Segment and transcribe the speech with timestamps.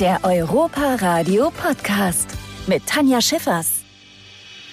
[0.00, 2.28] Der Europa Radio Podcast
[2.66, 3.75] mit Tanja Schiffers.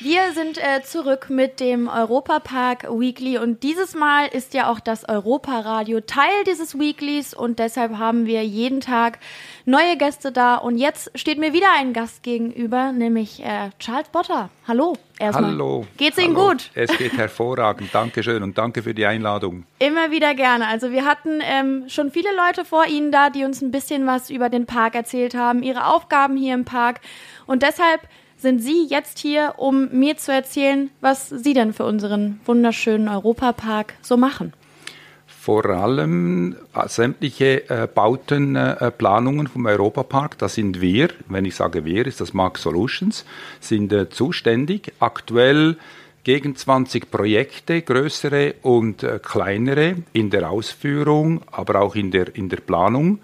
[0.04, 5.08] Wir sind äh, zurück mit dem Europapark Weekly und dieses Mal ist ja auch das
[5.08, 9.20] Europaradio Teil dieses Weeklys und deshalb haben wir jeden Tag
[9.64, 14.50] neue Gäste da und jetzt steht mir wieder ein Gast gegenüber, nämlich äh, Charles Botter.
[14.68, 14.98] Hallo.
[15.20, 15.52] Erstmal.
[15.52, 15.88] Hallo.
[15.96, 16.50] Geht's Ihnen Hallo.
[16.50, 16.70] gut?
[16.74, 17.96] Es geht hervorragend.
[17.96, 19.64] Dankeschön und danke für die Einladung.
[19.80, 20.68] Immer wieder gerne.
[20.68, 24.30] Also wir hatten ähm, schon viele Leute vor Ihnen da, die uns ein bisschen was
[24.30, 27.00] über den Park erzählt haben, ihre Aufgaben hier im Park
[27.46, 28.02] und deshalb
[28.44, 33.96] sind Sie jetzt hier, um mir zu erzählen, was Sie denn für unseren wunderschönen Europapark
[34.02, 34.54] so machen.
[35.26, 41.56] Vor allem äh, sämtliche äh, Bauten, äh, Planungen vom Europapark, da sind wir, wenn ich
[41.56, 43.26] sage wir, ist das Mark Solutions,
[43.60, 44.94] sind äh, zuständig.
[45.00, 45.78] Aktuell
[46.24, 52.50] gegen 20 Projekte, größere und äh, kleinere, in der Ausführung, aber auch in der, in
[52.50, 53.20] der Planung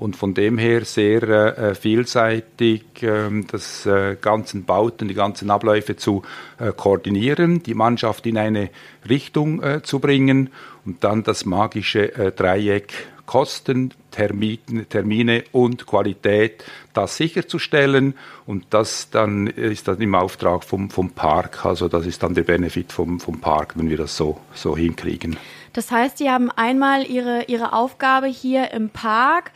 [0.00, 5.94] und von dem her sehr äh, vielseitig äh, das äh, ganzen Bauten, die ganzen Abläufe
[5.94, 6.22] zu
[6.58, 8.70] äh, koordinieren, die Mannschaft in eine
[9.08, 10.48] Richtung äh, zu bringen
[10.86, 12.94] und dann das magische äh, Dreieck
[13.26, 20.90] Kosten, Termine, Termine und Qualität, das sicherzustellen und das dann ist dann im Auftrag vom,
[20.90, 24.40] vom Park, also das ist dann der Benefit vom, vom Park, wenn wir das so,
[24.52, 25.36] so hinkriegen.
[25.74, 29.52] Das heißt, Sie haben einmal Ihre, Ihre Aufgabe hier im Park,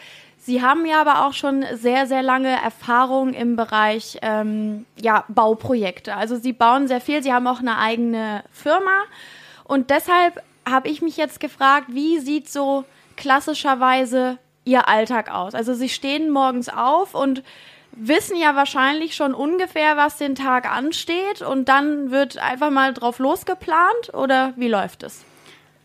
[0.46, 6.14] Sie haben ja aber auch schon sehr, sehr lange Erfahrung im Bereich ähm, ja, Bauprojekte.
[6.14, 9.04] Also Sie bauen sehr viel, Sie haben auch eine eigene Firma.
[9.64, 12.84] Und deshalb habe ich mich jetzt gefragt, wie sieht so
[13.16, 15.54] klassischerweise Ihr Alltag aus?
[15.54, 17.42] Also Sie stehen morgens auf und
[17.92, 23.18] wissen ja wahrscheinlich schon ungefähr, was den Tag ansteht und dann wird einfach mal drauf
[23.18, 25.24] losgeplant oder wie läuft es?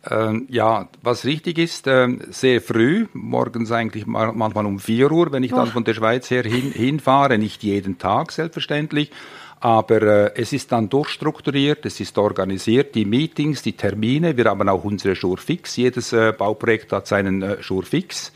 [0.09, 5.43] Ähm, ja, was richtig ist, äh, sehr früh, morgens eigentlich manchmal um 4 Uhr, wenn
[5.43, 9.11] ich dann von der Schweiz her hin, hinfahre, nicht jeden Tag selbstverständlich,
[9.59, 14.69] aber äh, es ist dann durchstrukturiert, es ist organisiert, die Meetings, die Termine, wir haben
[14.69, 18.31] auch unsere Schurfix, jedes äh, Bauprojekt hat seinen äh, Schurfix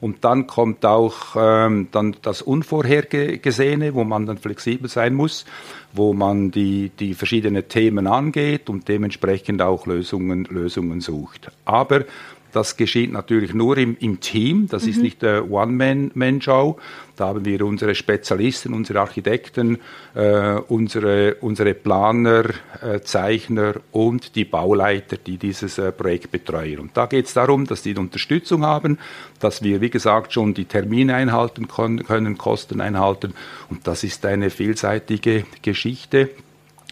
[0.00, 5.44] und dann kommt auch ähm, dann das Unvorhergesehene, wo man dann flexibel sein muss,
[5.92, 11.50] wo man die, die verschiedenen Themen angeht und dementsprechend auch Lösungen, Lösungen sucht.
[11.64, 12.04] Aber
[12.52, 14.90] das geschieht natürlich nur im, im Team, das mhm.
[14.90, 16.78] ist nicht eine One-Man-Show.
[17.16, 19.78] Da haben wir unsere Spezialisten, unsere Architekten,
[20.14, 22.44] äh, unsere, unsere Planer,
[22.80, 26.78] äh, Zeichner und die Bauleiter, die dieses äh, Projekt betreuen.
[26.78, 28.98] Und da geht es darum, dass die Unterstützung haben,
[29.40, 33.34] dass wir, wie gesagt, schon die Termine einhalten können, können Kosten einhalten.
[33.68, 36.30] Und das ist eine vielseitige Geschichte,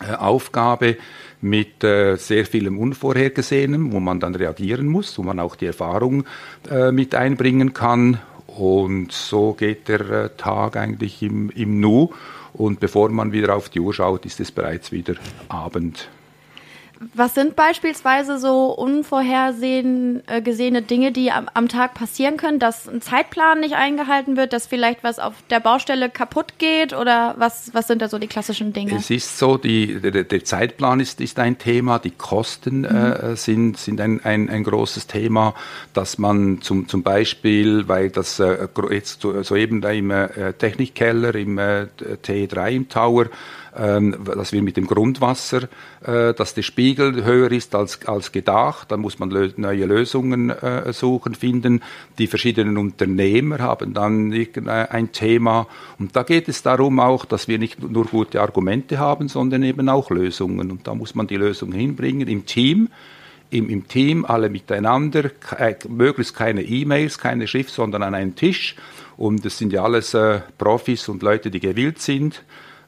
[0.00, 0.97] äh, Aufgabe
[1.41, 6.24] mit äh, sehr vielem Unvorhergesehenem, wo man dann reagieren muss, wo man auch die Erfahrung
[6.70, 8.19] äh, mit einbringen kann.
[8.47, 12.10] Und so geht der äh, Tag eigentlich im, im Nu.
[12.54, 15.14] Und bevor man wieder auf die Uhr schaut, ist es bereits wieder
[15.48, 16.08] Abend.
[17.14, 23.02] Was sind beispielsweise so unvorhergesehene äh, Dinge, die am, am, Tag passieren können, dass ein
[23.02, 27.86] Zeitplan nicht eingehalten wird, dass vielleicht was auf der Baustelle kaputt geht oder was, was
[27.86, 28.96] sind da so die klassischen Dinge?
[28.96, 32.84] Es ist so, die, der, der Zeitplan ist, ist ein Thema, die Kosten mhm.
[32.86, 35.54] äh, sind, sind ein, ein, ein großes Thema,
[35.92, 41.58] dass man zum, zum Beispiel, weil das äh, jetzt soeben da im äh, Technikkeller, im
[41.58, 41.86] äh,
[42.24, 43.26] T3 im Tower,
[43.76, 45.69] dass wir mit dem Grundwasser,
[46.03, 48.91] äh, dass der Spiegel höher ist als, als gedacht.
[48.91, 51.82] Da muss man neue Lösungen äh, suchen, finden.
[52.19, 55.66] Die verschiedenen Unternehmer haben dann ein Thema.
[55.98, 59.88] Und da geht es darum auch, dass wir nicht nur gute Argumente haben, sondern eben
[59.88, 60.70] auch Lösungen.
[60.70, 62.88] Und da muss man die Lösungen hinbringen im Team.
[63.48, 68.75] Im, im Team, alle miteinander, äh, möglichst keine E-Mails, keine Schrift, sondern an einen Tisch.
[69.16, 72.43] Und es sind ja alles äh, Profis und Leute, die gewillt sind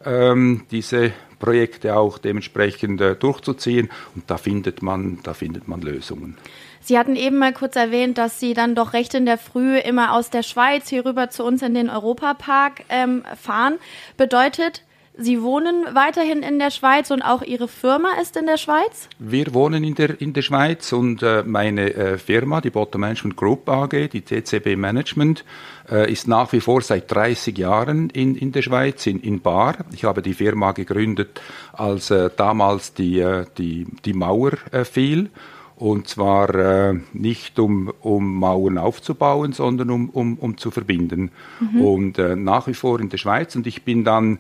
[0.08, 3.91] ähm, diese Projekte auch dementsprechend äh, durchzuziehen.
[4.14, 6.36] Und da findet man, da findet man Lösungen.
[6.80, 10.14] Sie hatten eben mal kurz erwähnt, dass Sie dann doch recht in der Früh immer
[10.14, 13.78] aus der Schweiz hier rüber zu uns in den Europapark ähm, fahren.
[14.16, 14.82] Bedeutet,
[15.20, 19.09] Sie wohnen weiterhin in der Schweiz und auch Ihre Firma ist in der Schweiz?
[19.19, 23.37] Wir wohnen in der, in der Schweiz und äh, meine äh, Firma, die Bottom Management
[23.37, 25.44] Group AG, die TCB Management,
[25.91, 29.79] äh, ist nach wie vor seit 30 Jahren in, in der Schweiz, in, in Bar.
[29.93, 31.41] Ich habe die Firma gegründet,
[31.73, 35.31] als äh, damals die, äh, die, die Mauer äh, fiel.
[35.75, 41.32] Und zwar äh, nicht um, um Mauern aufzubauen, sondern um, um, um zu verbinden.
[41.59, 41.81] Mhm.
[41.81, 43.56] Und äh, nach wie vor in der Schweiz.
[43.56, 44.38] Und ich bin dann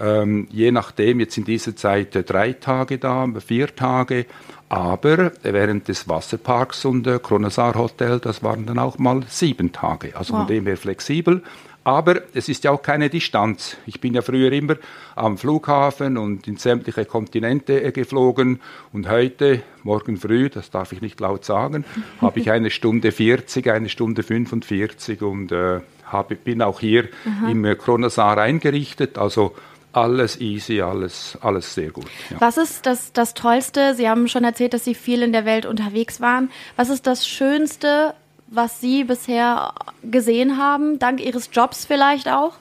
[0.00, 4.26] ähm, je nachdem, jetzt in dieser Zeit äh, drei Tage da, vier Tage,
[4.68, 10.16] aber während des Wasserparks und äh, Kronasar Hotel, das waren dann auch mal sieben Tage.
[10.16, 10.40] Also wow.
[10.40, 11.42] von dem her flexibel.
[11.84, 13.78] Aber es ist ja auch keine Distanz.
[13.86, 14.76] Ich bin ja früher immer
[15.16, 18.60] am Flughafen und in sämtliche Kontinente äh, geflogen
[18.92, 21.86] und heute, morgen früh, das darf ich nicht laut sagen,
[22.20, 27.50] habe ich eine Stunde 40, eine Stunde 45 und äh, habe, bin auch hier Aha.
[27.50, 29.16] im Kronasar eingerichtet.
[29.16, 29.54] Also
[29.92, 32.06] alles easy, alles, alles sehr gut.
[32.30, 32.40] Ja.
[32.40, 33.94] Was ist das, das Tollste?
[33.94, 36.50] Sie haben schon erzählt, dass Sie viel in der Welt unterwegs waren.
[36.76, 38.14] Was ist das Schönste,
[38.48, 42.54] was Sie bisher gesehen haben, dank Ihres Jobs vielleicht auch?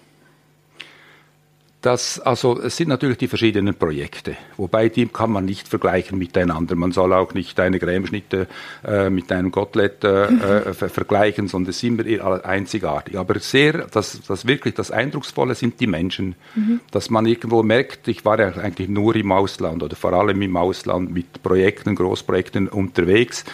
[1.80, 6.76] Das, also es sind natürlich die verschiedenen Projekte, wobei die kann man nicht vergleichen miteinander.
[6.76, 8.48] Man soll auch nicht eine Cremeschnitte
[8.84, 10.24] äh, mit einem Kotelett äh,
[10.70, 13.16] äh, vergleichen, sondern es sind immer einzigartig.
[13.20, 16.80] Aber sehr, das, das wirklich das Eindrucksvolle sind die Menschen, mhm.
[16.90, 20.58] dass man irgendwo merkt, ich war ja eigentlich nur im Ausland oder vor allem im
[20.58, 23.46] Ausland mit Projekten, Großprojekten unterwegs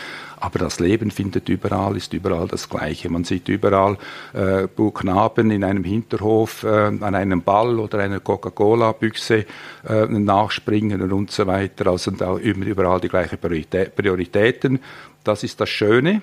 [0.43, 3.09] aber das Leben findet überall, ist überall das Gleiche.
[3.09, 3.97] Man sieht überall
[4.33, 9.45] äh, Knaben in einem Hinterhof äh, an einem Ball oder einer Coca-Cola-Büchse
[9.87, 11.87] äh, nachspringen und so weiter.
[11.87, 14.79] Also da überall die gleichen Prioritäten.
[15.23, 16.21] Das ist das Schöne.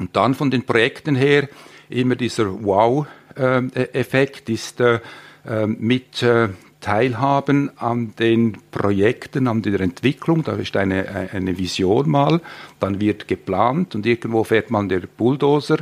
[0.00, 1.48] Und dann von den Projekten her
[1.88, 4.98] immer dieser Wow-Effekt ist äh,
[5.46, 6.48] äh, mit äh,
[6.84, 10.44] teilhaben an den Projekten, an der Entwicklung.
[10.44, 12.42] Da ist eine, eine Vision mal,
[12.78, 15.78] dann wird geplant und irgendwo fährt man der Bulldozer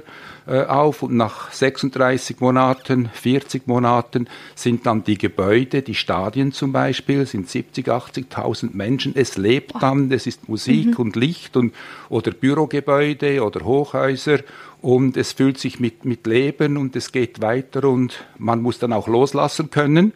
[0.47, 6.71] äh, auf und nach 36 Monaten, 40 Monaten sind dann die Gebäude, die Stadien zum
[6.71, 9.17] Beispiel, sind 70, 80.000 Menschen.
[9.17, 11.05] Es lebt dann, es ist Musik mhm.
[11.05, 11.75] und Licht und,
[12.11, 14.39] oder Bürogebäude oder Hochhäuser
[14.81, 18.93] und es fühlt sich mit, mit Leben und es geht weiter und man muss dann
[18.93, 20.13] auch loslassen können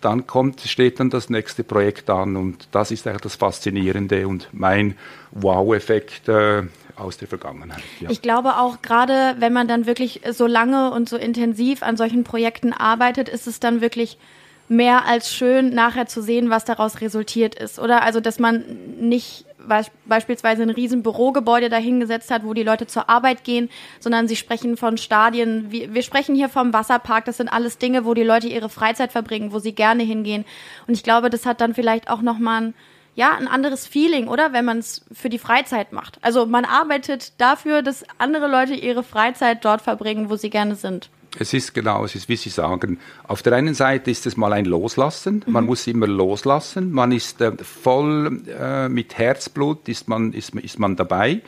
[0.00, 4.48] dann kommt, steht dann das nächste Projekt an und das ist eigentlich das Faszinierende und
[4.52, 4.96] mein
[5.32, 6.62] Wow-Effekt äh,
[6.96, 7.82] aus der Vergangenheit.
[8.00, 8.10] Ja.
[8.10, 12.24] Ich glaube auch gerade, wenn man dann wirklich so lange und so intensiv an solchen
[12.24, 14.18] Projekten arbeitet, ist es dann wirklich
[14.68, 17.78] mehr als schön, nachher zu sehen, was daraus resultiert ist.
[17.78, 18.64] Oder also, dass man
[19.00, 19.44] nicht
[20.06, 23.70] beispielsweise ein riesen Bürogebäude dahingesetzt hat, wo die Leute zur Arbeit gehen,
[24.00, 25.70] sondern sie sprechen von Stadien.
[25.70, 27.24] Wir, sprechen hier vom Wasserpark.
[27.24, 30.44] Das sind alles Dinge, wo die Leute ihre Freizeit verbringen, wo sie gerne hingehen.
[30.86, 32.74] Und ich glaube, das hat dann vielleicht auch nochmal ein,
[33.14, 34.52] ja, ein anderes Feeling, oder?
[34.52, 36.18] Wenn man es für die Freizeit macht.
[36.22, 41.10] Also man arbeitet dafür, dass andere Leute ihre Freizeit dort verbringen, wo sie gerne sind.
[41.38, 44.52] Es ist genau, es ist, wie Sie sagen, auf der einen Seite ist es mal
[44.52, 45.52] ein Loslassen, mhm.
[45.52, 50.78] man muss immer loslassen, man ist äh, voll äh, mit Herzblut, ist man, ist, ist
[50.78, 51.42] man dabei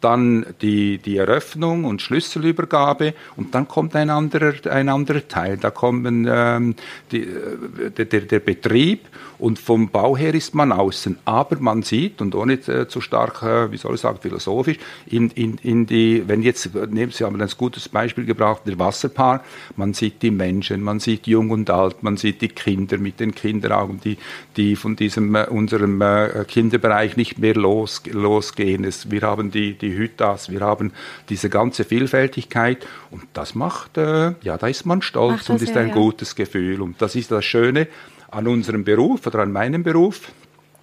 [0.00, 5.56] dann die, die Eröffnung und Schlüsselübergabe und dann kommt ein anderer, ein anderer Teil.
[5.56, 6.74] Da kommen ähm,
[7.12, 9.06] die, äh, der, der Betrieb
[9.40, 11.18] und vom Bau her ist man außen.
[11.24, 15.30] Aber man sieht, und ohne äh, zu stark, äh, wie soll ich sagen, philosophisch, in,
[15.30, 19.44] in, in die, wenn jetzt, Sie haben ein gutes Beispiel gebracht, der Wasserpark,
[19.76, 23.34] man sieht die Menschen, man sieht jung und alt, man sieht die Kinder mit den
[23.34, 24.18] Kinderaugen, die,
[24.56, 28.84] die von diesem, äh, unserem äh, Kinderbereich nicht mehr los, losgehen.
[28.84, 30.92] Es, wir haben die, die Hütas, wir haben
[31.28, 35.80] diese ganze Vielfältigkeit und das macht, äh, ja, da ist man stolz und ist ja,
[35.80, 35.94] ein ja.
[35.94, 37.88] gutes Gefühl und das ist das Schöne
[38.30, 40.32] an unserem Beruf oder an meinem Beruf.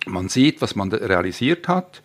[0.06, 2.02] Man sieht, was man realisiert hat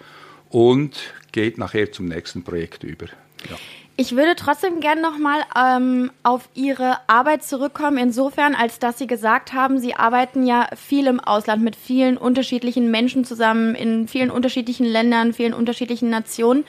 [0.51, 0.97] und
[1.33, 3.07] geht nachher zum nächsten Projekt über.
[3.49, 3.57] Ja.
[4.03, 9.53] Ich würde trotzdem gerne nochmal ähm, auf Ihre Arbeit zurückkommen, insofern, als dass Sie gesagt
[9.53, 14.87] haben, Sie arbeiten ja viel im Ausland mit vielen unterschiedlichen Menschen zusammen, in vielen unterschiedlichen
[14.87, 16.65] Ländern, vielen unterschiedlichen Nationen.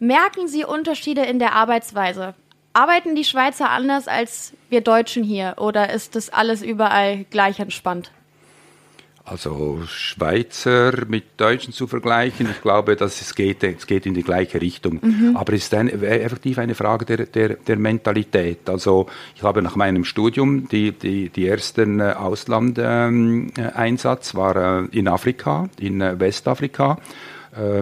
[0.00, 2.34] Merken Sie Unterschiede in der Arbeitsweise?
[2.72, 8.10] Arbeiten die Schweizer anders als wir Deutschen hier oder ist das alles überall gleich entspannt?
[9.28, 14.22] Also Schweizer mit Deutschen zu vergleichen, ich glaube, dass es geht, es geht in die
[14.22, 15.00] gleiche Richtung.
[15.02, 15.36] Mhm.
[15.36, 18.70] Aber es ist ein, effektiv eine Frage der, der, der Mentalität.
[18.70, 24.86] Also ich habe nach meinem Studium die, die, die ersten äh, Auslandeinsatz ähm, war äh,
[24.96, 26.98] in Afrika, in äh, Westafrika,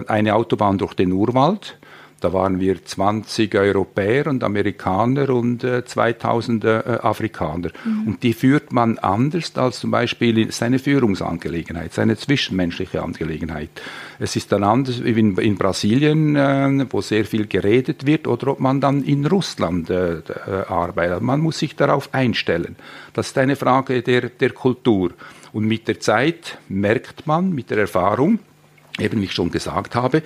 [0.06, 1.76] eine Autobahn durch den Urwald
[2.24, 6.68] da waren wir 20 Europäer und Amerikaner und äh, 2000 äh,
[7.02, 7.68] Afrikaner.
[7.84, 8.08] Mhm.
[8.08, 13.68] Und die führt man anders als zum Beispiel seine Führungsangelegenheit, seine zwischenmenschliche Angelegenheit.
[14.18, 18.52] Es ist dann anders wie in, in Brasilien, äh, wo sehr viel geredet wird, oder
[18.52, 20.20] ob man dann in Russland äh, äh,
[20.66, 21.20] arbeitet.
[21.20, 22.76] Man muss sich darauf einstellen.
[23.12, 25.10] Das ist eine Frage der, der Kultur.
[25.52, 28.38] Und mit der Zeit merkt man, mit der Erfahrung,
[29.00, 30.22] eben wie ich schon gesagt habe,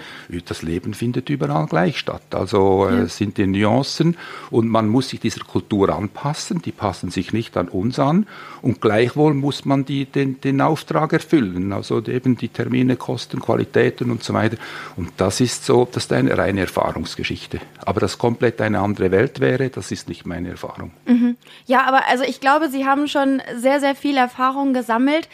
[0.46, 2.22] das Leben findet überall gleich statt.
[2.32, 3.06] Also äh, ja.
[3.06, 4.16] sind die Nuancen
[4.50, 8.26] und man muss sich dieser Kultur anpassen, die passen sich nicht an uns an
[8.60, 14.10] und gleichwohl muss man die, den, den Auftrag erfüllen, also eben die Termine, Kosten, Qualitäten
[14.10, 14.58] und so weiter.
[14.96, 17.60] Und das ist so, das ist eine reine Erfahrungsgeschichte.
[17.84, 20.90] Aber dass komplett eine andere Welt wäre, das ist nicht meine Erfahrung.
[21.06, 21.36] Mhm.
[21.66, 25.28] Ja, aber also ich glaube, Sie haben schon sehr, sehr viel Erfahrung gesammelt.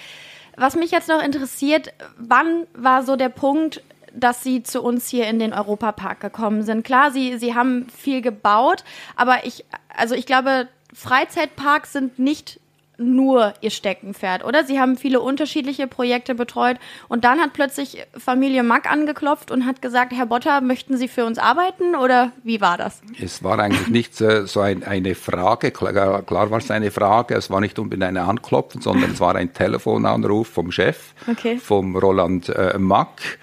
[0.56, 3.82] Was mich jetzt noch interessiert, wann war so der Punkt,
[4.12, 6.84] dass Sie zu uns hier in den Europapark gekommen sind?
[6.84, 8.84] Klar, Sie, Sie haben viel gebaut,
[9.16, 12.61] aber ich, also ich glaube, Freizeitparks sind nicht
[12.99, 14.65] nur ihr Steckenpferd, oder?
[14.65, 16.77] Sie haben viele unterschiedliche Projekte betreut.
[17.09, 21.25] Und dann hat plötzlich Familie Mack angeklopft und hat gesagt, Herr Botter, möchten Sie für
[21.25, 21.95] uns arbeiten?
[21.95, 23.03] Oder wie war das?
[23.21, 27.51] Es war eigentlich nicht so ein, eine Frage, klar, klar, war es eine Frage, es
[27.51, 31.57] war nicht unbedingt eine Anklopfen, sondern es war ein Telefonanruf vom Chef, okay.
[31.57, 33.39] vom Roland äh, Mack,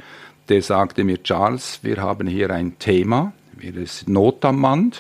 [0.50, 4.92] der sagte mir, Charles, wir haben hier ein Thema, wir sind Not am Mann,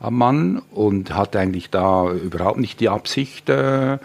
[0.00, 3.98] am Mann und hatte eigentlich da überhaupt nicht die Absicht, äh,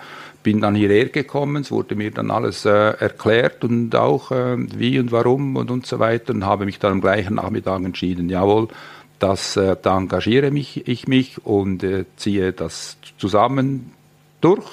[0.44, 5.00] bin dann hierher gekommen, es wurde mir dann alles äh, erklärt und auch äh, wie
[5.00, 8.68] und warum und, und so weiter und habe mich dann am gleichen Nachmittag entschieden, jawohl,
[9.18, 13.94] das, äh, da engagiere mich, ich mich und äh, ziehe das zusammen
[14.42, 14.68] durch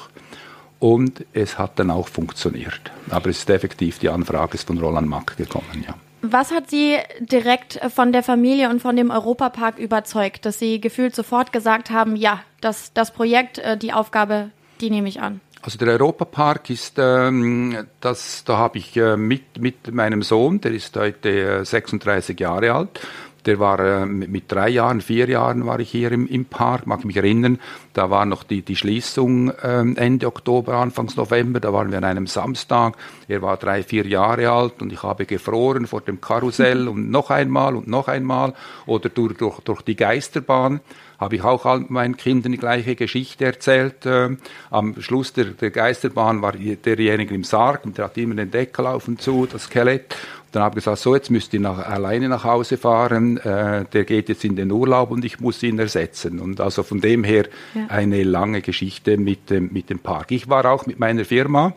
[0.78, 2.90] und es hat dann auch funktioniert.
[3.08, 5.94] Aber es ist effektiv, die Anfrage ist von Roland Mack gekommen, ja.
[6.22, 11.16] Was hat Sie direkt von der Familie und von dem Europapark überzeugt, dass Sie gefühlt
[11.16, 14.50] sofort gesagt haben, ja, das, das Projekt, äh, die Aufgabe,
[14.80, 15.40] die nehme ich an?
[15.62, 20.72] Also der Europapark ist, ähm, das, da habe ich äh, mit, mit meinem Sohn, der
[20.72, 23.00] ist heute 36 äh, Jahre alt,
[23.46, 27.04] der war äh, mit, drei Jahren, vier Jahren war ich hier im, im Park, mag
[27.04, 27.58] mich erinnern.
[27.92, 31.60] Da war noch die, die Schließung äh, Ende Oktober, Anfangs November.
[31.60, 32.96] Da waren wir an einem Samstag.
[33.28, 37.30] Er war drei, vier Jahre alt und ich habe gefroren vor dem Karussell und noch
[37.30, 38.54] einmal und noch einmal
[38.86, 40.80] oder durch, durch, durch die Geisterbahn
[41.22, 44.04] habe ich auch meinen Kindern die gleiche Geschichte erzählt.
[44.04, 44.36] Äh,
[44.70, 48.86] am Schluss der, der Geisterbahn war derjenige im Sarg und der hat immer den Deckel
[48.86, 50.16] auf und zu, das Skelett.
[50.52, 54.04] Dann habe ich gesagt, so jetzt müsst ihr nach, alleine nach Hause fahren, äh, der
[54.04, 56.38] geht jetzt in den Urlaub und ich muss ihn ersetzen.
[56.40, 57.86] Und also von dem her ja.
[57.88, 60.30] eine lange Geschichte mit dem, mit dem Park.
[60.30, 61.72] Ich war auch mit meiner Firma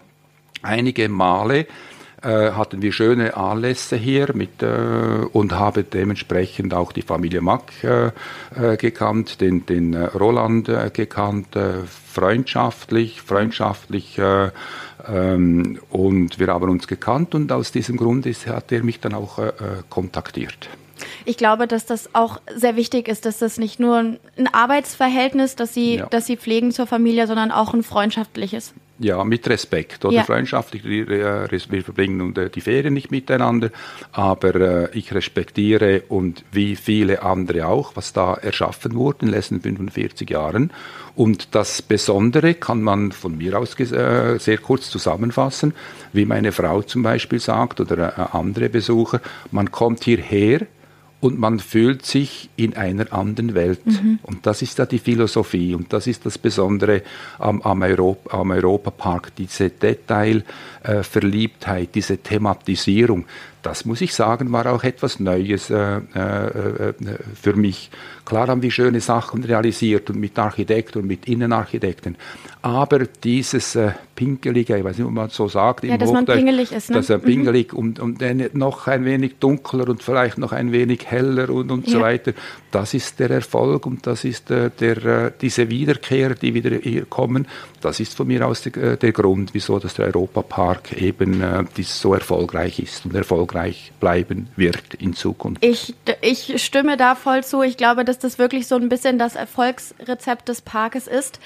[0.62, 1.68] einige Male
[2.26, 7.84] äh, hatten wir schöne Anlässe hier mit, äh, und habe dementsprechend auch die Familie Mack
[7.84, 8.08] äh,
[8.56, 11.50] äh gekannt, den, den äh, Roland gekannt,
[12.14, 14.20] freundschaftlich, freundschaftlich
[15.08, 19.14] ähm, und wir haben uns gekannt und aus diesem Grund ist, hat er mich dann
[19.14, 19.40] auch
[19.90, 20.70] kontaktiert.
[21.26, 25.74] Ich glaube, dass das auch sehr wichtig ist, dass das nicht nur ein Arbeitsverhältnis, das
[25.74, 26.08] Sie, ja.
[26.10, 28.74] das Sie pflegen zur Familie, sondern auch ein freundschaftliches.
[28.98, 30.24] Ja, mit Respekt oder ja.
[30.24, 30.86] freundschaftlich.
[30.86, 31.48] Wir
[31.84, 33.70] verbringen die Ferien nicht miteinander,
[34.14, 39.36] aber äh, ich respektiere und wie viele andere auch, was da erschaffen wurde in den
[39.36, 40.72] letzten 45 Jahren.
[41.14, 45.74] Und das Besondere kann man von mir aus äh, sehr kurz zusammenfassen,
[46.14, 49.20] wie meine Frau zum Beispiel sagt oder äh, andere Besucher.
[49.52, 50.68] Man kommt hierher
[51.26, 53.84] und man fühlt sich in einer anderen Welt.
[53.84, 54.20] Mhm.
[54.22, 57.02] Und das ist da die Philosophie und das ist das Besondere
[57.40, 63.26] am, am, Europa, am Europapark, diese Detailverliebtheit, äh, diese Thematisierung.
[63.66, 66.94] Das muss ich sagen, war auch etwas Neues äh, äh, äh
[67.34, 67.90] für mich.
[68.24, 72.16] Klar haben wir schöne Sachen realisiert und mit Architekten und mit Innenarchitekten.
[72.62, 76.72] Aber dieses äh, Pinkelige, ich weiß nicht, ob man so sagt, ja, dass man pingelig
[76.72, 76.98] ist, ne?
[76.98, 77.24] dass er mhm.
[77.24, 77.80] pingelig mhm.
[77.80, 81.94] und, und noch ein wenig dunkler und vielleicht noch ein wenig heller und, und ja.
[81.94, 82.34] so weiter.
[82.70, 87.06] Das ist der Erfolg und das ist äh, der, äh, diese Wiederkehr, die wieder hier
[87.06, 87.48] kommen.
[87.86, 91.64] Das ist von mir aus der, äh, der Grund, wieso dass der Europapark eben äh,
[91.84, 95.64] so erfolgreich ist und erfolgreich bleiben wird in Zukunft.
[95.64, 97.62] Ich, ich stimme da voll zu.
[97.62, 101.40] Ich glaube, dass das wirklich so ein bisschen das Erfolgsrezept des Parkes ist.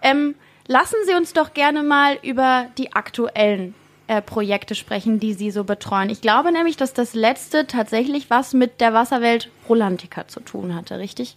[0.00, 0.34] Ähm,
[0.66, 3.74] lassen Sie uns doch gerne mal über die aktuellen
[4.06, 6.08] äh, Projekte sprechen, die Sie so betreuen.
[6.08, 10.98] Ich glaube nämlich, dass das letzte tatsächlich was mit der Wasserwelt Rolantica zu tun hatte,
[10.98, 11.36] richtig?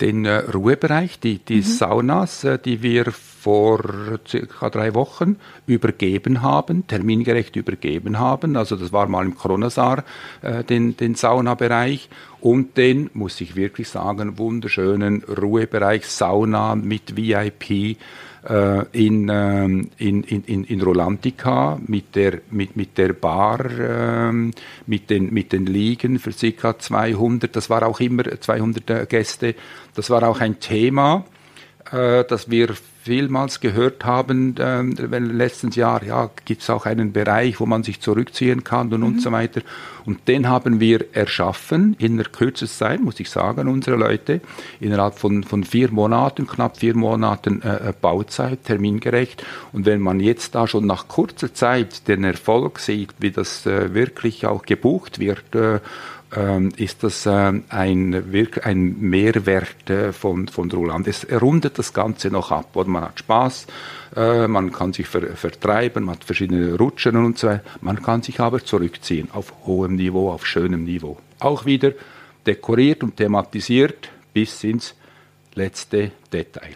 [0.00, 1.62] Den äh, Ruhebereich, die, die mhm.
[1.62, 5.36] Saunas, äh, die wir vor circa drei Wochen
[5.66, 8.56] übergeben haben, termingerecht übergeben haben.
[8.56, 10.02] Also das war mal im Kronasar,
[10.42, 12.08] äh, den, den Saunabereich.
[12.40, 17.96] Und den, muss ich wirklich sagen, wunderschönen Ruhebereich, Sauna mit VIP
[18.92, 24.32] in, äh, in, in, in Rolantica mit der, mit, mit der Bar, äh,
[24.86, 26.78] mit, den, mit den Liegen für ca.
[26.78, 29.54] 200, das war auch immer 200 äh, Gäste,
[29.94, 31.24] das war auch ein Thema
[31.92, 37.60] äh, dass wir vielmals gehört haben, äh, letztes Jahr, ja, gibt es auch einen Bereich,
[37.60, 39.06] wo man sich zurückziehen kann und, mhm.
[39.06, 39.60] und so weiter.
[40.06, 44.40] Und den haben wir erschaffen in der kürzesten Zeit, muss ich sagen, unsere Leute,
[44.80, 49.44] innerhalb von, von vier Monaten, knapp vier Monaten äh, äh Bauzeit, termingerecht.
[49.72, 53.92] Und wenn man jetzt da schon nach kurzer Zeit den Erfolg sieht, wie das äh,
[53.92, 55.80] wirklich auch gebucht wird, äh,
[56.76, 58.24] ist das ähm, ein,
[58.64, 61.06] ein Mehrwert äh, von, von Roland.
[61.06, 62.74] Es rundet das Ganze noch ab.
[62.74, 62.88] Oder?
[62.88, 63.66] Man hat Spaß,
[64.16, 67.62] äh, man kann sich ver, vertreiben, man hat verschiedene Rutschen und so weiter.
[67.80, 71.18] Man kann sich aber zurückziehen auf hohem Niveau, auf schönem Niveau.
[71.38, 71.92] Auch wieder
[72.46, 74.94] dekoriert und thematisiert bis ins
[75.54, 76.74] letzte Detail.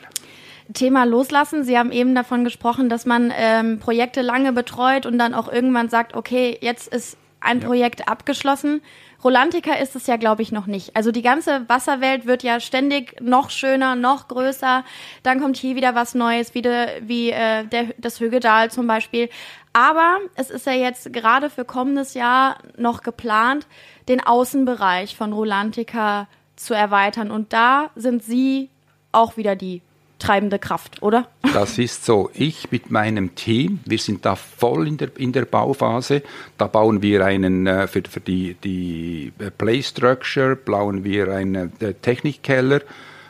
[0.75, 1.65] Thema Loslassen.
[1.65, 5.89] Sie haben eben davon gesprochen, dass man ähm, Projekte lange betreut und dann auch irgendwann
[5.89, 7.67] sagt, okay, jetzt ist ein ja.
[7.67, 8.83] Projekt abgeschlossen.
[9.23, 10.95] Rolantica ist es ja, glaube ich, noch nicht.
[10.95, 14.85] Also die ganze Wasserwelt wird ja ständig noch schöner, noch größer.
[15.25, 19.29] Dann kommt hier wieder was Neues, wie, de, wie äh, der, das Högedal zum Beispiel.
[19.73, 23.67] Aber es ist ja jetzt gerade für kommendes Jahr noch geplant,
[24.09, 27.31] den Außenbereich von Rolantica zu erweitern.
[27.31, 28.71] Und da sind Sie
[29.11, 29.83] auch wieder die
[30.19, 31.29] treibende Kraft, oder?
[31.55, 32.31] Das ist so.
[32.35, 36.23] Ich mit meinem Team, wir sind da voll in der, in der Bauphase.
[36.59, 41.73] Da bauen wir einen, äh, für, für die, die äh, Play Structure, bauen wir einen
[41.81, 42.83] äh, Technikkeller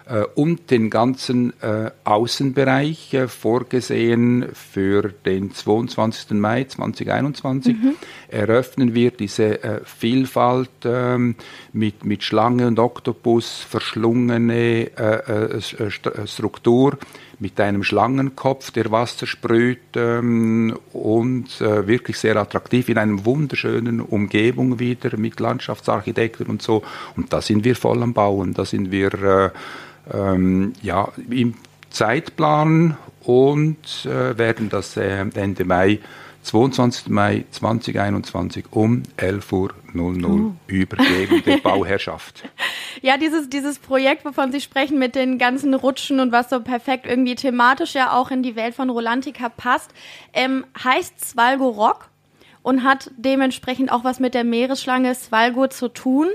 [0.09, 6.31] äh, und den ganzen äh, Außenbereich äh, vorgesehen für den 22.
[6.31, 7.77] Mai 2021.
[7.77, 7.95] Mhm.
[8.29, 11.37] Eröffnen wir diese äh, Vielfalt ähm,
[11.73, 16.99] mit, mit Schlange und Oktopus verschlungene äh, äh, Struktur
[17.41, 24.00] mit einem Schlangenkopf, der Wasser sprüht ähm, und äh, wirklich sehr attraktiv in einer wunderschönen
[24.00, 26.83] Umgebung wieder mit Landschaftsarchitekten und so.
[27.17, 29.50] Und da sind wir voll am Bauen, da sind wir äh,
[30.12, 31.55] ähm, ja, im
[31.91, 36.00] Zeitplan und äh, werden das äh, Ende Mai,
[36.43, 37.09] 22.
[37.09, 40.53] Mai 2021 um 11.00 Uhr uh.
[40.67, 42.49] übergeben der Bauherrschaft.
[43.03, 47.07] Ja, dieses, dieses Projekt, wovon Sie sprechen, mit den ganzen Rutschen und was so perfekt
[47.07, 49.91] irgendwie thematisch ja auch in die Welt von Rolantica passt,
[50.33, 52.09] ähm, heißt Svalgo Rock
[52.62, 56.29] und hat dementsprechend auch was mit der Meeresschlange Svalgo zu tun.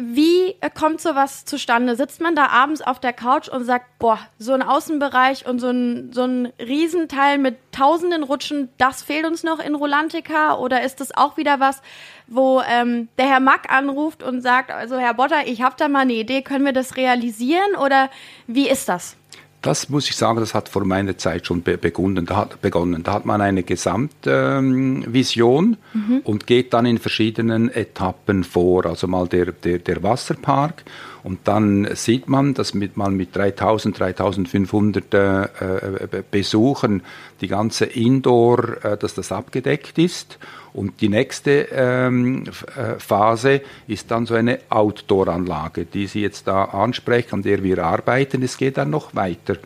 [0.00, 1.96] Wie kommt sowas zustande?
[1.96, 5.70] Sitzt man da abends auf der Couch und sagt, boah, so ein Außenbereich und so
[5.70, 10.54] ein, so ein Riesenteil mit tausenden Rutschen, das fehlt uns noch in Rolantica?
[10.54, 11.82] Oder ist das auch wieder was,
[12.28, 16.00] wo ähm, der Herr Mack anruft und sagt, also Herr Botter, ich habe da mal
[16.00, 17.74] eine Idee, können wir das realisieren?
[17.74, 18.08] Oder
[18.46, 19.16] wie ist das?
[19.60, 22.26] Das muss ich sagen, das hat vor meiner Zeit schon begonnen.
[22.26, 23.02] Da hat, begonnen.
[23.02, 26.20] Da hat man eine Gesamtvision ähm, mhm.
[26.22, 28.86] und geht dann in verschiedenen Etappen vor.
[28.86, 30.84] Also mal der, der, der Wasserpark
[31.24, 37.02] und dann sieht man, dass mit, man mit 3000, 3500 äh, äh, Besuchen
[37.40, 40.38] die ganze Indoor, äh, dass das abgedeckt ist.
[40.78, 42.44] Und die nächste ähm,
[42.76, 47.84] äh, Phase ist dann so eine Outdoor-Anlage, die Sie jetzt da ansprechen, an der wir
[47.84, 48.44] arbeiten.
[48.44, 49.56] Es geht dann noch weiter.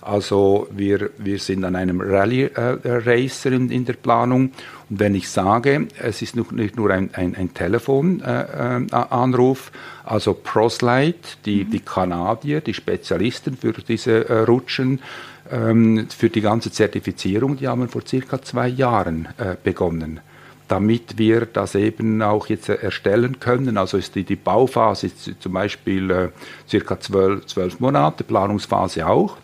[0.00, 4.52] Also wir, wir sind an einem Rallye-Racer äh, in, in, der Planung.
[4.88, 11.36] Und wenn ich sage, es ist nicht nur ein, ein, ein Telefonanruf, äh, also Proslite,
[11.44, 11.70] die, mhm.
[11.70, 15.00] die Kanadier, die Spezialisten für diese äh, Rutschen,
[15.50, 20.20] ähm, für die ganze Zertifizierung, die haben vor circa zwei Jahren äh, begonnen
[20.68, 23.76] damit wir das eben auch jetzt erstellen können.
[23.76, 26.28] Also ist die, die Bauphase ist zum Beispiel äh,
[26.68, 29.36] circa zwölf, zwölf Monate, Planungsphase auch.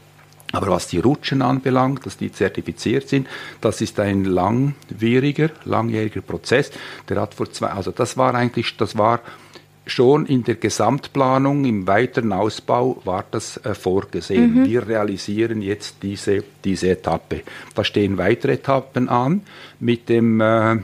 [0.53, 3.29] Aber was die Rutschen anbelangt, dass die zertifiziert sind,
[3.61, 6.71] das ist ein langwieriger, langjähriger Prozess.
[7.09, 9.21] Der hat vor zwei, also das war eigentlich, das war
[9.91, 14.63] schon in der Gesamtplanung, im weiteren Ausbau war das äh, vorgesehen.
[14.63, 14.67] Mhm.
[14.67, 17.43] Wir realisieren jetzt diese, diese Etappe.
[17.75, 19.43] Da stehen weitere Etappen an
[19.81, 20.81] mit dem äh, T3,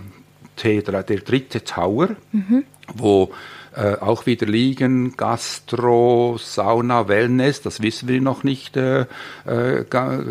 [1.02, 2.64] der dritte Tower, mhm.
[2.94, 3.32] wo
[3.76, 9.06] äh, auch wieder liegen, Gastro, Sauna, Wellness, das wissen wir noch nicht äh,
[9.46, 9.84] äh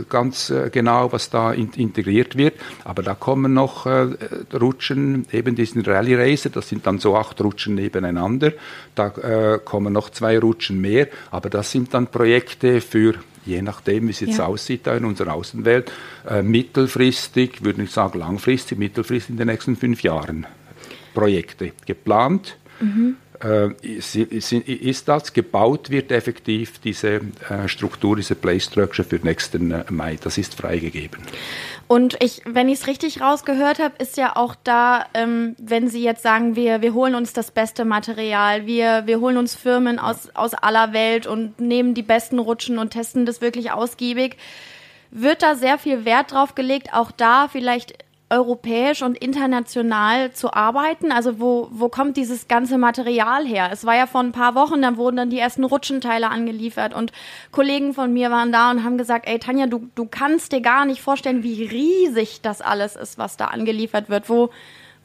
[0.09, 2.53] ganz äh, genau, was da in, integriert wird.
[2.85, 4.07] Aber da kommen noch äh,
[4.53, 8.53] Rutschen, eben diesen Rallye Racer, das sind dann so acht Rutschen nebeneinander.
[8.95, 14.11] Da kommen noch zwei Rutschen mehr, aber das sind dann Projekte für je nachdem, wie
[14.11, 14.45] es jetzt ja.
[14.45, 15.91] aussieht da in unserer Außenwelt,
[16.29, 20.45] äh, mittelfristig, würde ich sagen langfristig, mittelfristig in den nächsten fünf Jahren
[21.13, 22.57] Projekte geplant.
[22.79, 29.83] Mhm ist das gebaut wird effektiv diese äh, Struktur, diese Play Structure für nächsten äh,
[29.89, 30.17] Mai.
[30.21, 31.19] Das ist freigegeben.
[31.87, 36.03] Und ich, wenn ich es richtig rausgehört habe, ist ja auch da, ähm, wenn Sie
[36.03, 40.29] jetzt sagen, wir, wir holen uns das beste Material, wir, wir holen uns Firmen aus,
[40.33, 44.37] aus aller Welt und nehmen die besten Rutschen und testen das wirklich ausgiebig,
[45.11, 48.02] wird da sehr viel Wert drauf gelegt, auch da vielleicht
[48.33, 51.11] europäisch und international zu arbeiten?
[51.11, 53.69] Also wo, wo kommt dieses ganze Material her?
[53.71, 57.11] Es war ja vor ein paar Wochen, da wurden dann die ersten Rutschenteile angeliefert und
[57.51, 60.85] Kollegen von mir waren da und haben gesagt, ey Tanja, du, du kannst dir gar
[60.85, 64.29] nicht vorstellen, wie riesig das alles ist, was da angeliefert wird.
[64.29, 64.49] Wo,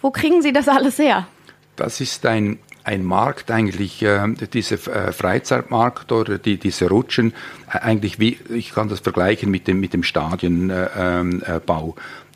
[0.00, 1.26] wo kriegen Sie das alles her?
[1.76, 7.34] Das ist ein ein Markt eigentlich, äh, diese äh, Freizeitmarkt oder die, diese Rutschen,
[7.70, 10.74] äh, eigentlich wie, ich kann das vergleichen mit dem, mit dem Stadionbau.
[10.74, 11.60] Äh, ähm, äh,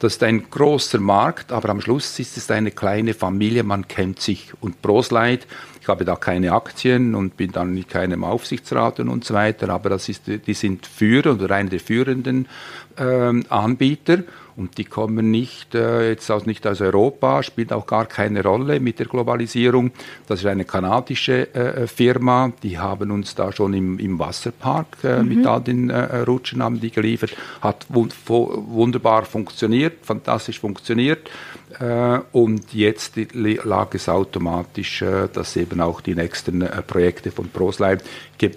[0.03, 4.19] das ist ein großer Markt, aber am Schluss ist es eine kleine Familie, man kennt
[4.19, 4.53] sich.
[4.61, 5.47] Und Prosleit,
[5.81, 9.91] ich habe da keine Aktien und bin dann in keinem Aufsichtsrat und so weiter, aber
[9.91, 12.49] das ist, die sind Führer oder einer der führenden
[12.97, 14.25] äh, Anbieter
[14.57, 18.81] und die kommen nicht äh, jetzt aus, nicht aus Europa, spielt auch gar keine Rolle
[18.81, 19.93] mit der Globalisierung.
[20.27, 25.23] Das ist eine kanadische äh, Firma, die haben uns da schon im, im Wasserpark äh,
[25.23, 25.29] mhm.
[25.29, 31.31] mit all den äh, Rutschen haben die geliefert, hat wund wunderbar funktioniert, fantastisch funktioniert
[31.79, 37.99] äh, und jetzt lag es automatisch, äh, dass eben auch die nächsten Projekte von ProSlime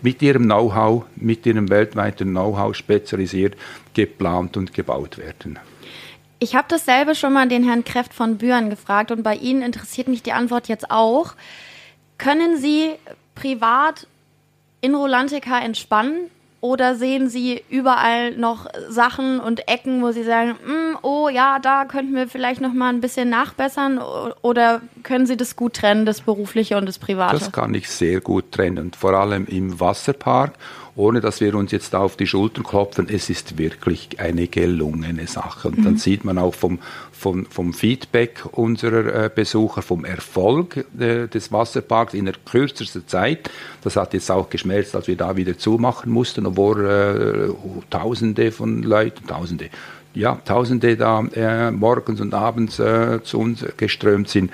[0.01, 3.55] mit ihrem Know-how, mit ihrem weltweiten Know-how spezialisiert
[3.93, 5.59] geplant und gebaut werden.
[6.45, 10.07] Ich habe dasselbe schon mal den Herrn Kräft von Büren gefragt und bei Ihnen interessiert
[10.07, 11.33] mich die Antwort jetzt auch.
[12.19, 12.91] Können Sie
[13.33, 14.05] privat
[14.79, 16.29] in Rolantica entspannen
[16.61, 21.85] oder sehen Sie überall noch Sachen und Ecken, wo Sie sagen, mm, oh ja, da
[21.85, 23.99] könnten wir vielleicht noch mal ein bisschen nachbessern?
[24.43, 27.39] Oder können Sie das gut trennen, das Berufliche und das Private?
[27.39, 30.53] Das kann ich sehr gut trennen, vor allem im Wasserpark
[30.95, 35.67] ohne dass wir uns jetzt auf die Schultern klopfen, es ist wirklich eine gelungene Sache.
[35.67, 35.83] Und mhm.
[35.83, 36.79] dann sieht man auch vom,
[37.11, 43.49] vom, vom Feedback unserer äh, Besucher, vom Erfolg äh, des Wasserparks in der kürzesten Zeit.
[43.83, 48.81] Das hat jetzt auch geschmelzt, als wir da wieder zumachen mussten, obwohl äh, Tausende von
[48.81, 49.69] Leuten, Tausende,
[50.13, 54.49] ja, Tausende da äh, morgens und abends zu uns geströmt sind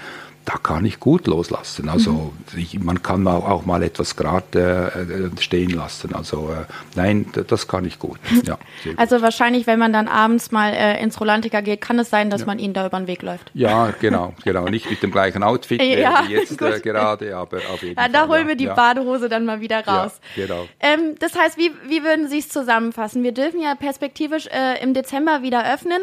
[0.45, 1.87] da kann ich gut loslassen.
[1.87, 2.59] Also mhm.
[2.59, 6.15] ich, man kann auch, mal etwas gerade äh, stehen lassen.
[6.15, 8.19] Also äh, nein, das kann ich gut.
[8.43, 8.97] Ja, gut.
[8.97, 12.41] Also wahrscheinlich, wenn man dann abends mal äh, ins Rolantica geht, kann es sein, dass
[12.41, 12.47] ja.
[12.47, 13.51] man ihnen da über den Weg läuft.
[13.53, 14.65] Ja, genau, genau.
[14.65, 18.11] Nicht mit dem gleichen Outfit ja, wie jetzt äh, gerade, aber auf jeden ja, Fall.
[18.11, 20.19] Da holen wir die Badehose dann mal wieder raus.
[20.35, 20.67] Ja, genau.
[20.79, 23.21] Ähm, das heißt, wie, wie würden Sie es zusammenfassen?
[23.21, 26.01] Wir dürfen ja perspektivisch äh, im Dezember wieder öffnen.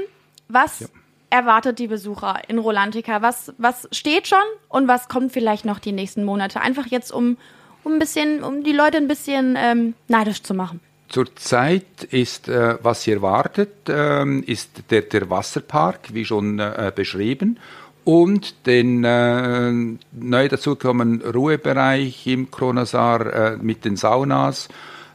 [0.49, 0.89] Was
[1.31, 3.23] erwartet die Besucher in Rolantica?
[3.23, 4.39] Was, was steht schon
[4.69, 6.61] und was kommt vielleicht noch die nächsten Monate?
[6.61, 7.37] Einfach jetzt, um,
[7.85, 10.81] um ein bisschen, um die Leute ein bisschen ähm, neidisch zu machen.
[11.09, 17.59] Zurzeit ist, äh, was ihr erwartet, ähm, ist der, der Wasserpark, wie schon äh, beschrieben,
[18.05, 19.71] und den äh,
[20.13, 24.69] neu dazukommenden Ruhebereich im Kronasar äh, mit den Saunas.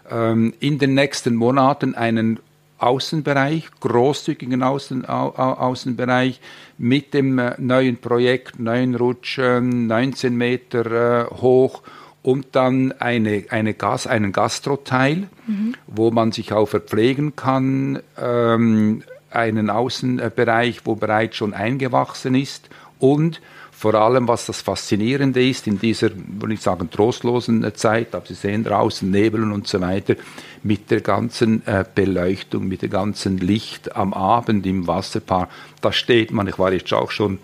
[0.09, 2.39] Ähm, in den nächsten Monaten einen
[2.83, 6.41] Außenbereich, großzügigen Außen, Au, Außenbereich
[6.77, 11.81] mit dem äh, neuen Projekt, neuen Rutschen, 19 Meter äh, hoch
[12.21, 15.75] und dann eine, eine Gas, einen Gastroteil, mhm.
[15.87, 22.69] wo man sich auch verpflegen kann, ähm, einen Außenbereich, wo bereits schon eingewachsen ist
[22.99, 23.41] und
[23.83, 28.33] vor allem, was das Faszinierende ist in dieser, würde ich sagen, trostlosen Zeit, aber Sie
[28.33, 30.15] sehen draußen Nebeln und so weiter,
[30.63, 35.49] mit der ganzen äh, Beleuchtung, mit dem ganzen Licht am Abend im Wasserpark,
[35.81, 37.39] da steht man, ich war jetzt auch schon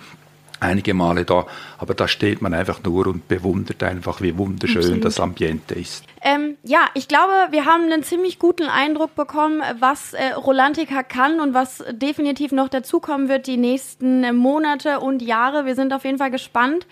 [0.59, 1.45] einige Male da,
[1.77, 5.05] aber da steht man einfach nur und bewundert einfach, wie wunderschön Absolut.
[5.05, 6.03] das Ambiente ist.
[6.21, 11.39] Ähm, ja, ich glaube, wir haben einen ziemlich guten Eindruck bekommen, was äh, Rolantica kann
[11.39, 15.65] und was definitiv noch dazukommen wird die nächsten Monate und Jahre.
[15.65, 16.85] Wir sind auf jeden Fall gespannt.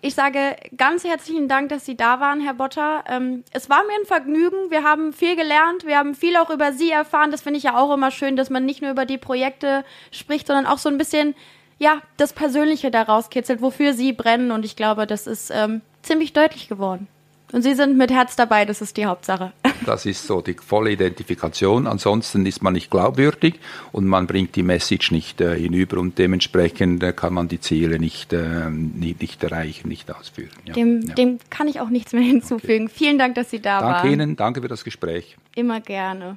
[0.00, 3.04] Ich sage ganz herzlichen Dank, dass Sie da waren, Herr Botter.
[3.08, 4.70] Ähm, es war mir ein Vergnügen.
[4.70, 5.86] Wir haben viel gelernt.
[5.86, 7.30] Wir haben viel auch über Sie erfahren.
[7.30, 10.46] Das finde ich ja auch immer schön, dass man nicht nur über die Projekte spricht,
[10.46, 11.34] sondern auch so ein bisschen
[11.78, 14.50] ja, das Persönliche da rauskitzelt, wofür sie brennen.
[14.50, 17.06] Und ich glaube, das ist ähm, ziemlich deutlich geworden.
[17.52, 19.52] Und Sie sind mit Herz dabei, das ist die Hauptsache.
[19.86, 21.86] Das ist so die volle Identifikation.
[21.86, 23.54] Ansonsten ist man nicht glaubwürdig
[23.92, 27.98] und man bringt die Message nicht äh, hinüber und dementsprechend äh, kann man die Ziele
[27.98, 30.50] nicht, äh, nicht, nicht, erreichen, nicht ausführen.
[30.66, 30.74] Ja.
[30.74, 31.14] Dem, ja.
[31.14, 32.86] dem, kann ich auch nichts mehr hinzufügen.
[32.86, 32.94] Okay.
[32.96, 34.02] Vielen Dank, dass Sie da danke waren.
[34.02, 35.36] Danke Ihnen, danke für das Gespräch.
[35.54, 36.36] Immer gerne.